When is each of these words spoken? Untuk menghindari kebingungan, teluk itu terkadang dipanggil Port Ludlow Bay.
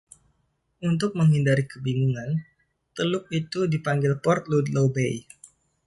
Untuk 0.89 1.11
menghindari 1.19 1.63
kebingungan, 1.71 2.29
teluk 2.97 3.25
itu 3.39 3.59
terkadang 3.69 4.01
dipanggil 4.01 4.13
Port 4.23 4.41
Ludlow 4.51 4.87
Bay. 4.95 5.15